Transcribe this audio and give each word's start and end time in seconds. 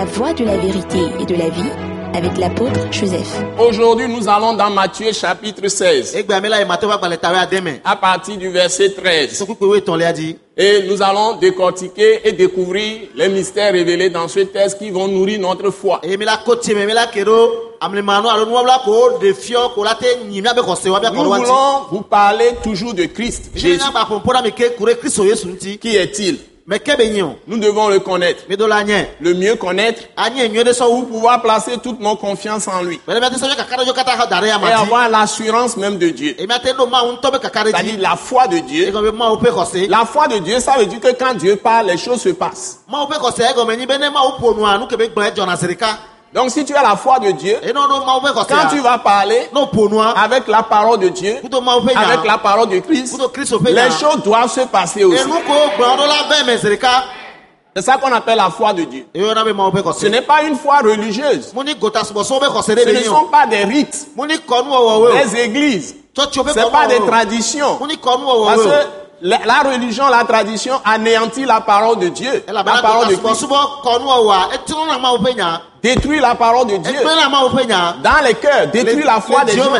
La 0.00 0.06
voie 0.06 0.32
de 0.32 0.44
la 0.46 0.56
vérité 0.56 0.98
et 1.20 1.26
de 1.26 1.34
la 1.34 1.50
vie 1.50 1.68
avec 2.14 2.38
l'apôtre 2.38 2.90
Joseph. 2.90 3.42
Aujourd'hui, 3.58 4.08
nous 4.08 4.26
allons 4.30 4.54
dans 4.54 4.70
Matthieu 4.70 5.12
chapitre 5.12 5.68
16, 5.68 6.16
egbe 6.16 6.32
mi 6.40 6.48
la 6.48 6.62
yi 6.62 6.64
ma 6.64 6.78
to 6.78 6.88
wa 6.88 6.96
gbalẹ 6.96 7.18
tawe 7.20 7.36
ademe 7.36 7.80
à 7.84 7.96
partir 7.96 8.38
du 8.38 8.48
verset 8.48 8.94
13. 8.96 9.36
sọkú 9.36 9.56
pé 9.60 9.66
wéé 9.66 9.82
tán 9.84 9.98
lé 9.98 10.06
adi 10.06 10.38
Et 10.56 10.84
nous 10.88 11.02
allons 11.02 11.36
décortiquer 11.36 12.26
et 12.26 12.32
découvrir 12.32 13.08
les 13.14 13.28
mystères 13.28 13.74
révélés 13.74 14.08
dans 14.08 14.26
ce 14.26 14.40
texte 14.40 14.78
qui 14.78 14.88
vont 14.90 15.06
nourrir 15.06 15.38
notre 15.38 15.70
foi. 15.70 16.00
Nous 16.02 16.16
voulons 21.12 21.80
vous 21.90 22.00
parler 22.02 22.50
toujours 22.62 22.94
de 22.94 23.04
Christ. 23.04 23.50
jésus 23.54 23.80
qui 25.78 25.96
est-il? 25.96 26.38
Nous 27.48 27.58
devons 27.58 27.88
le 27.88 27.98
connaître. 27.98 28.44
Le 29.20 29.34
mieux 29.34 29.56
connaître 29.56 30.02
pour 30.78 31.06
pouvoir 31.08 31.42
placer 31.42 31.78
toute 31.82 31.98
nos 32.00 32.14
confiance 32.14 32.68
en 32.68 32.82
lui. 32.82 33.00
Et 33.08 34.72
avoir 34.72 35.08
l'assurance 35.08 35.76
même 35.76 35.98
de 35.98 36.10
Dieu. 36.10 36.36
C'est-à-dire 36.38 37.96
di 37.96 37.96
la 37.96 38.14
foi 38.16 38.46
de 38.46 38.58
Dieu. 38.58 38.92
La 39.88 40.04
foi 40.04 40.28
de 40.28 40.38
Dieu, 40.38 40.60
ça 40.60 40.76
veut 40.78 40.86
dire 40.86 41.00
que 41.00 41.12
quand 41.12 41.34
Dieu 41.34 41.56
parle, 41.56 41.86
les 41.86 41.98
choses 41.98 42.20
se 42.22 42.28
passent. 42.28 42.78
Donc 46.32 46.50
si 46.50 46.64
tu 46.64 46.74
as 46.76 46.82
la 46.82 46.94
foi 46.96 47.18
de 47.18 47.32
Dieu, 47.32 47.56
quand 47.62 48.68
tu 48.70 48.78
vas 48.78 48.98
parler 48.98 49.48
nua 49.52 50.10
avec 50.10 50.46
la 50.46 50.62
parole 50.62 51.00
de 51.00 51.08
Dieu, 51.08 51.40
pe 51.42 51.96
avec 51.96 52.24
la 52.24 52.38
parole 52.38 52.68
de 52.68 52.78
Christ, 52.78 53.18
les 53.64 53.72
nya 53.72 53.90
choses 53.90 54.22
doivent 54.22 54.50
se 54.50 54.60
passer 54.60 55.04
aussi. 55.04 55.18
C'est 57.74 57.82
ça 57.82 57.96
qu'on 57.98 58.12
appelle 58.12 58.36
la 58.36 58.50
foi 58.50 58.72
de 58.72 58.84
Dieu. 58.84 59.06
Ce 59.14 60.06
n'est 60.06 60.22
pas 60.22 60.42
une 60.42 60.56
foi 60.56 60.78
religieuse. 60.78 61.52
Ce 61.52 61.60
ne 61.62 63.02
sont 63.02 63.24
pas 63.30 63.46
des 63.46 63.64
rites, 63.64 64.06
des 64.16 65.40
églises. 65.40 65.96
Ce 66.16 66.40
n'est 66.40 66.70
pas 66.70 66.86
des 66.86 67.00
traditions. 67.06 67.78
Parce 67.78 68.62
que 68.62 68.86
la, 69.22 69.38
la 69.44 69.60
religion, 69.70 70.08
la 70.08 70.24
tradition 70.24 70.80
anéantit 70.84 71.44
la 71.44 71.60
parole 71.60 71.98
de 71.98 72.08
Dieu. 72.08 72.44
La 72.48 72.64
parole 72.64 73.08
de 73.08 73.16
Christ 73.16 73.46
détruit 75.82 76.20
la 76.20 76.34
parole 76.34 76.66
de 76.66 76.76
Dieu. 76.76 76.98
Dans 78.02 78.24
les 78.24 78.34
cœurs, 78.34 78.66
détruit 78.72 79.02
la 79.04 79.20
foi 79.20 79.44
des 79.44 79.52
dieu 79.52 79.62
gens. 79.62 79.70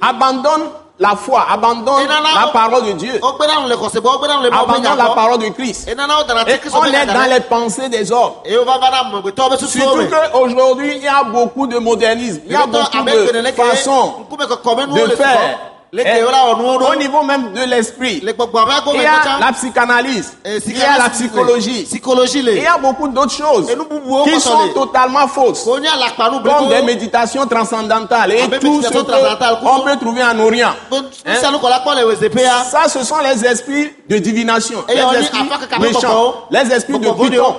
Abandonne 0.00 0.62
la 0.98 1.16
foi, 1.16 1.44
abandonne 1.50 2.06
la 2.06 2.46
parole 2.52 2.84
de 2.86 2.92
Dieu. 2.92 3.20
Abandonne 4.52 4.96
la 4.96 5.08
parole 5.14 5.38
de 5.38 5.48
Christ. 5.48 5.88
Et 5.88 5.94
on 6.72 6.84
est 6.84 7.06
dans 7.06 7.30
les 7.30 7.40
pensées 7.40 7.88
des 7.88 8.12
hommes. 8.12 8.32
Surtout 9.66 10.06
qu'aujourd'hui, 10.32 10.96
il 10.96 11.02
y 11.02 11.08
a 11.08 11.24
beaucoup 11.24 11.66
de 11.66 11.78
modernisme. 11.78 12.42
Il 12.46 12.52
y 12.52 12.56
a 12.56 12.66
beaucoup 12.66 13.02
de 13.02 13.52
façons 13.52 14.14
de 14.94 15.16
faire. 15.16 15.58
Ɔnu 16.02 16.84
Au 16.84 16.94
niveau 16.96 17.22
même 17.22 17.52
de 17.52 17.64
l'esprit. 17.64 18.20
Il 18.22 19.02
y 19.02 19.06
a 19.06 19.38
la 19.40 19.52
psychanalyse. 19.52 20.36
Il 20.44 20.78
y 20.78 20.82
a 20.82 20.98
la 20.98 21.10
psychologie. 21.10 21.84
psychologie 21.84 22.40
Il 22.44 22.62
y 22.62 22.66
a 22.66 22.78
beaucoup 22.78 23.08
d'autres 23.08 23.32
choses 23.32 23.66
qui 24.24 24.40
sont 24.40 24.68
totalement 24.74 25.28
fausses. 25.28 25.64
Comme 25.64 26.68
des 26.68 26.82
méditations 26.82 27.46
transcendantales 27.46 28.32
et 28.32 28.40
Ah, 28.42 28.58
tout 28.58 28.82
ce 28.82 28.88
qu'on 28.88 29.80
peut 29.80 29.96
trouver 29.96 30.24
en 30.24 30.38
Orient. 30.40 30.72
Hein? 30.92 31.34
Ça, 32.70 32.88
ce 32.88 33.04
sont 33.04 33.18
les 33.18 33.44
esprits 33.44 33.92
de 34.08 34.18
divination, 34.18 34.84
les 34.88 35.18
esprits 35.20 35.48
méchants, 35.80 36.34
les 36.50 36.72
esprits 36.72 36.98
de 36.98 37.10
Python 37.10 37.54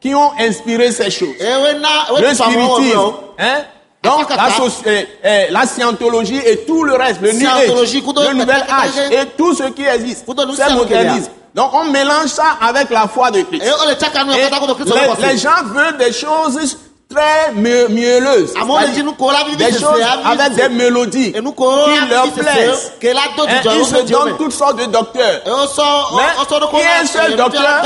qui 0.00 0.14
ont 0.14 0.32
inspiré 0.38 0.90
ces 0.92 1.10
choses. 1.10 1.34
Le 1.38 2.24
wɔ 2.24 2.34
spiritisme, 2.34 3.12
hein? 3.38 3.64
Donc 4.02 4.30
la, 4.30 4.44
euh, 4.86 5.02
euh, 5.24 5.44
la 5.50 5.66
scientologie 5.66 6.40
et 6.44 6.64
tout 6.64 6.84
le 6.84 6.94
reste, 6.94 7.20
le 7.20 7.32
New 7.32 7.46
Age, 7.48 7.66
le 8.28 8.32
Nouvel 8.34 8.64
Âge 8.70 8.90
et 9.12 9.26
tout 9.36 9.54
ce 9.54 9.64
qui 9.64 9.84
existe, 9.84 10.24
c'est 10.56 10.72
modernisme. 10.74 11.30
Donc 11.54 11.70
on 11.74 11.84
mélange 11.84 12.28
ça 12.28 12.56
avec 12.62 12.88
la 12.90 13.08
foi 13.08 13.30
de 13.30 13.42
Christ. 13.42 13.62
Et 14.38 14.48
les, 15.26 15.36
gens 15.38 15.62
veulent 15.74 15.96
des 15.98 16.12
choses 16.12 16.78
très 17.10 17.52
mieux- 17.54 17.88
mielleuses, 17.88 18.54
des 19.58 19.72
choses 19.80 20.00
avec 20.24 20.54
des 20.54 20.68
mélodies 20.68 21.32
qui 21.32 21.40
leur 22.08 22.26
plaisent. 22.30 22.92
dzidzɔ 23.46 23.74
ils 23.80 23.84
se 23.84 23.96
donnent 24.12 24.36
toutes 24.38 24.52
sortes 24.52 24.76
de 24.76 24.84
docteurs. 24.86 25.40
Mais 25.44 26.22
il 26.72 26.78
y 26.78 26.86
a 26.86 27.00
un 27.02 27.06
seul 27.06 27.36
docteur- 27.36 27.82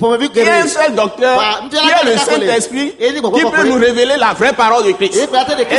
Il 0.00 0.44
y 0.44 0.48
a 0.48 0.62
un 0.62 0.66
seul 0.66 0.94
docteur 0.94 1.38
Bah, 1.38 1.60
qui 1.70 1.76
est 1.76 2.12
le 2.12 2.18
Saint-Esprit 2.18 2.94
qui 2.98 3.44
peut 3.44 3.64
nous 3.64 3.78
révéler 3.78 4.16
la 4.16 4.32
vraie 4.32 4.52
parole 4.52 4.84
de 4.84 4.92
Christ. 4.92 5.16
Et 5.16 5.28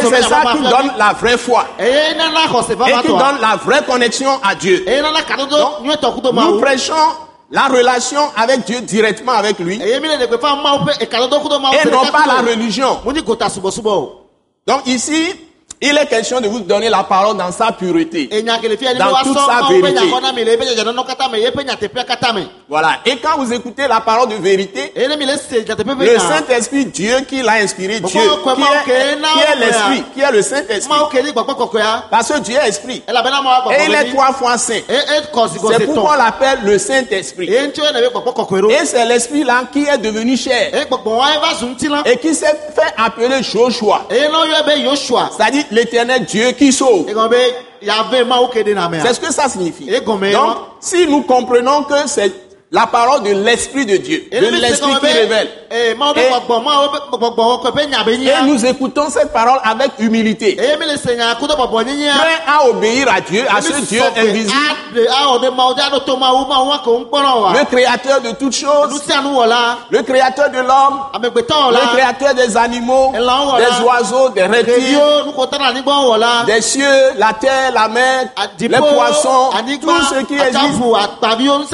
c'est 0.02 0.22
ça 0.24 0.42
qui 0.52 0.62
donne 0.62 0.92
la 0.98 1.14
vraie 1.14 1.38
foi. 1.38 1.66
Et 1.80 3.02
qui 3.02 3.08
donne 3.08 3.40
la 3.42 3.56
vraie 3.64 3.84
connexion 3.84 4.40
à 4.44 4.56
Dieu. 4.56 4.84
eye 4.88 5.02
nana 5.02 5.22
kado 5.24 5.46
do 5.46 5.58
nyuie 5.84 5.96
tɔ 5.96 6.14
kudo 6.16 6.32
ma 6.32 6.46
Nous 6.46 6.60
prêchons 6.60 6.94
la 7.52 7.68
relation 7.68 8.22
avec 8.36 8.66
Dieu 8.66 8.82
directement 8.82 9.34
avec 9.34 9.60
lui. 9.60 9.80
Et 9.82 10.00
non 10.00 10.10
pas 12.12 12.26
la 12.28 12.42
religion. 12.42 13.00
Donc 14.68 14.86
ici, 14.88 15.34
il 15.84 15.98
est 15.98 16.06
question 16.06 16.40
de 16.40 16.48
vous 16.48 16.60
donner 16.60 16.90
la 16.90 17.04
parole 17.04 17.36
dans 17.38 17.52
sa 17.52 17.72
pureté. 17.72 18.30
Dans 18.44 18.60
toute 19.24 19.38
sa 19.38 19.68
vérité. 19.68 20.00
Voilà. 22.70 23.00
Et 23.06 23.18
quand 23.18 23.38
vous 23.40 23.52
écoutez 23.52 23.88
la 23.88 24.00
parole 24.00 24.30
de 24.30 24.36
vérité, 24.36 24.94
le 24.96 26.20
Saint-Esprit, 26.20 26.86
Dieu 26.86 27.22
qui 27.28 27.42
l'a 27.42 27.54
inspiré, 27.54 28.00
Dieu, 28.00 28.08
qui 28.08 28.92
est, 28.92 29.56
l'Esprit, 29.60 30.04
qui 30.14 30.22
est 30.22 30.32
le 30.32 30.42
Saint-Esprit. 30.44 30.98
kɔkɔya 31.12 32.06
Parce 32.12 32.32
que 32.32 32.40
Dieu 32.40 32.58
est 32.58 32.70
Esprit. 32.70 33.02
Et 33.08 33.86
il 33.88 33.94
est 33.94 34.14
trois 34.14 34.34
fois 34.34 34.58
saint. 34.60 34.82
C'est 34.88 35.86
pourquoi 35.86 36.14
on 36.14 36.18
l'appelle 36.18 36.60
le 36.64 36.78
Saint-Esprit. 36.78 37.50
Et 37.52 38.86
c'est 38.86 39.06
l'Esprit-là 39.06 39.64
qui 39.74 39.86
est 39.86 39.98
devenu 39.98 40.38
chair 40.38 40.72
et 42.06 42.18
qui 42.18 42.36
s'est 42.36 42.46
fait 42.76 42.94
appeler 42.98 43.42
Joshua, 43.42 44.08
c'est-à-dire 45.36 45.64
l'éternel 45.72 46.26
Dieu 46.26 46.52
qui 46.52 46.72
sauve. 46.72 47.06
C'est 47.08 47.14
ce 49.14 49.20
que 49.20 49.34
ça 49.34 49.50
signifie. 49.50 49.86
Donc, 49.86 50.58
si 50.80 51.08
nous 51.08 51.22
comprenons 51.24 51.84
que 51.84 52.08
c'est 52.08 52.32
la 52.72 52.88
parole 52.88 53.24
de 53.24 53.32
l'Esprit 53.34 53.86
de 53.86 53.98
Dieu, 53.98 54.24
de 54.32 54.38
l'Esprit 54.62 54.92
qui 55.02 55.08
révèle, 55.20 55.48
be 56.14 56.20
Et- 56.22 56.30
et 58.30 58.44
nous 58.46 58.66
écoutons 58.66 59.10
cette 59.10 59.32
parole 59.34 59.60
avec 59.64 59.92
humilité, 60.00 60.56
nyinyia 60.58 62.14
prêt 62.14 62.42
à 62.48 62.68
obéir 62.70 63.08
à 63.10 63.20
Dieu, 63.22 63.44
à 63.50 63.62
ce 63.62 63.74
Dieu 63.90 64.00
invisible, 64.22 64.56
wa 67.44 67.54
le 67.54 67.66
créateur 67.66 68.22
de 68.22 68.32
toutes 68.32 68.54
choses, 68.56 68.90
le 69.90 70.02
créateur 70.04 70.50
de 70.50 70.60
l'homme, 70.60 71.00
wɔ 71.14 71.72
le 71.72 71.78
créateur 71.94 72.34
des 72.36 72.56
animaux, 72.56 73.12
des 73.60 73.84
oiseaux, 73.86 74.30
des 74.30 74.44
reptiles, 74.48 74.98
des 76.46 76.62
cieux, 76.62 77.14
la 77.18 77.34
terre, 77.34 77.72
la 77.74 77.88
mer, 77.90 78.30
les 78.68 78.78
adiƒo 78.78 78.94
poissons, 78.96 79.50
tout 79.82 80.06
ce 80.10 80.16
qui 80.26 80.36
existe, 80.48 80.80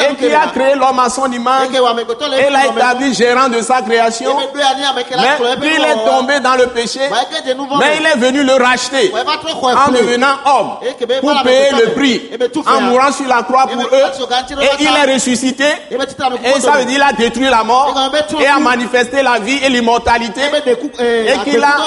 et 0.01 0.15
qui 0.15 0.25
a 0.33 0.47
créé 0.53 0.73
l'homme 0.75 0.86
à 0.99 1.09
son 1.09 1.31
image, 1.31 1.69
et 1.73 2.49
l'a 2.49 2.67
établi 2.67 3.13
gérant 3.13 3.49
de 3.49 3.61
sa 3.61 3.81
création, 3.81 4.31
mais 4.53 5.67
il 5.75 5.83
est 5.83 6.05
tombé 6.05 6.39
dans 6.39 6.55
le 6.55 6.67
péché, 6.67 7.01
mais 7.79 7.97
il 7.99 8.05
est 8.05 8.17
venu 8.17 8.43
le 8.43 8.53
racheter 8.53 9.11
en 9.13 9.91
devenant 9.91 10.35
homme 10.45 10.71
ben, 11.07 11.19
pour 11.21 11.41
payer 11.43 11.71
le 11.71 11.93
prix, 11.93 12.29
ben, 12.39 12.49
en 12.65 12.81
mourant 12.81 13.11
sur 13.11 13.27
la 13.27 13.43
croix 13.43 13.67
pour 13.67 13.77
ben, 13.77 13.87
eux, 13.91 14.61
et 14.61 14.83
il 14.83 14.87
est 14.87 15.13
ressuscité, 15.13 15.65
et 15.91 16.59
ça 16.59 16.71
veut 16.71 16.85
dire 16.85 16.97
il 16.97 17.01
a 17.01 17.13
détruit 17.13 17.49
la 17.49 17.63
mort, 17.63 17.93
Et 18.39 18.47
a 18.47 18.59
manifesté 18.59 19.21
la 19.21 19.39
vie 19.39 19.59
et 19.63 19.69
l'immortalité, 19.69 20.41
et 20.99 21.49
qu'il 21.49 21.63
a 21.63 21.77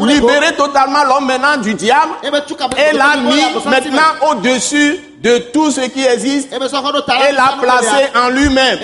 libéré 0.00 0.54
totalement 0.56 1.04
l'homme 1.04 1.26
maintenant 1.26 1.56
du 1.56 1.74
diable, 1.74 2.12
et 2.22 2.96
l'a 2.96 3.16
mis 3.16 3.42
maintenant 3.64 4.30
au-dessus 4.30 5.07
de 5.20 5.38
tout 5.52 5.70
ce 5.70 5.80
qui 5.80 6.04
existe, 6.04 6.50
ta 6.50 7.28
et 7.28 7.32
l'a 7.32 7.54
placé 7.60 8.06
en 8.14 8.28
lui-même. 8.28 8.78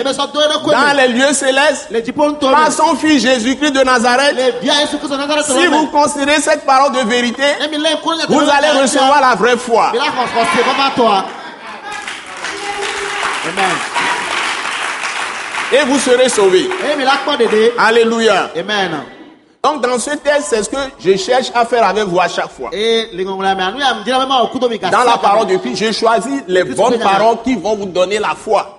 Ko 0.63 0.71
dans 0.71 0.97
les 0.97 1.07
lieux 1.07 1.33
célestes 1.33 1.89
par 2.41 2.71
son 2.71 2.95
fils 2.95 3.21
Jésus-Christ 3.21 3.71
de 3.71 3.83
Nazareth. 3.83 4.35
Si 5.45 5.67
vous 5.67 5.87
considérez 5.87 6.41
cette 6.41 6.65
parole 6.65 6.91
de 6.93 6.99
vérité, 7.09 7.43
nya 7.43 7.89
vous 8.27 8.49
allez 8.49 8.81
recevoir 8.81 9.21
la 9.21 9.35
vraie 9.35 9.57
foi. 9.57 9.91
amen. 13.45 13.75
Et 15.71 15.83
vous 15.85 15.99
serez 15.99 16.29
sauvés. 16.29 16.69
Alléluia. 17.77 18.51
amen 18.57 19.14
Donc 19.65 19.81
dans 19.81 19.97
ce 19.97 20.11
texte, 20.11 20.47
c'est 20.49 20.63
ce 20.63 20.69
que 20.69 20.77
je 20.99 21.15
cherche 21.17 21.47
à 21.55 21.65
faire 21.65 21.83
avec 21.87 22.03
vous 22.03 22.19
à 22.19 22.27
chaque 22.27 22.51
fois. 22.51 22.69
Dans 24.91 25.03
la 25.03 25.17
parole 25.17 25.47
de 25.47 25.57
Christ, 25.57 25.77
j'ai 25.77 25.91
choisi 25.93 26.29
les 26.47 26.63
bonnes 26.63 26.99
paroles 26.99 27.37
qui 27.43 27.55
vont 27.55 27.75
vous 27.75 27.85
donner 27.87 28.19
la 28.19 28.35
foi. 28.35 28.77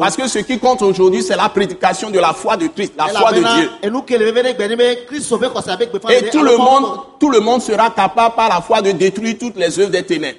Parce 0.00 0.16
que 0.16 0.26
ce 0.26 0.38
qui 0.38 0.58
compte 0.58 0.80
aujourd'hui, 0.80 1.22
c'est 1.22 1.36
la 1.36 1.50
prédication 1.50 2.08
de 2.10 2.18
la 2.18 2.32
foi 2.32 2.56
de 2.56 2.68
Christ, 2.68 2.94
la 2.96 3.08
foi 3.20 3.32
de 3.32 3.40
Dieu. 3.56 3.70
Et 6.14 6.30
tout 6.30 6.42
le 6.42 6.56
monde, 6.56 6.86
tout 7.20 7.30
le 7.30 7.40
monde 7.40 7.60
sera 7.60 7.90
capable 7.90 8.34
par 8.34 8.48
la 8.48 8.60
foi 8.62 8.80
de 8.80 8.92
détruire 8.92 9.36
toutes 9.38 9.56
les 9.56 9.78
œuvres 9.78 9.90
des 9.90 10.02
ténèbres. 10.02 10.38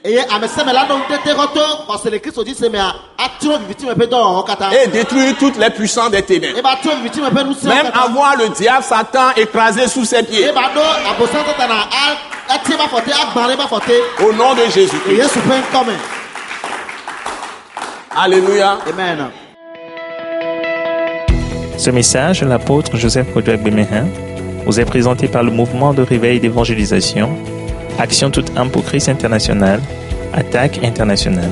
Et 4.73 4.87
détruire 4.87 5.37
toutes 5.37 5.57
les 5.57 5.69
puissances 5.69 6.11
des 6.11 6.21
ténèbres. 6.21 6.57
Même 7.63 7.91
avoir 7.93 8.35
le 8.37 8.49
diable, 8.49 8.83
Satan 8.83 9.31
écrasé 9.35 9.87
sous 9.87 10.05
ses 10.05 10.23
pieds. 10.23 10.49
Au 14.19 14.33
nom 14.33 14.53
de 14.53 14.63
pe 14.63 15.55
ŋkɔmɛ 15.59 15.95
Alléluia. 18.15 18.77
amen. 18.87 19.31
Ce 21.77 21.89
message 21.89 22.41
de 22.41 22.45
l'apôtre 22.45 22.95
Joseph 22.95 23.33
Kodouak 23.33 23.63
Bemehin 23.63 24.05
vous 24.65 24.79
est 24.79 24.85
présenté 24.85 25.27
par 25.27 25.43
le 25.43 25.51
mouvement 25.51 25.93
de 25.93 26.03
réveil 26.03 26.39
d'évangélisation, 26.39 27.35
Action 27.99 28.29
toute 28.29 28.55
âme 28.57 28.69
pour 28.69 28.85
Christ 28.85 29.09
international, 29.09 29.81
Attaque 30.33 30.79
internationale. 30.83 31.51